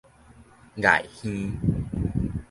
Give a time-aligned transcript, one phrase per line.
[0.77, 1.07] 礙耳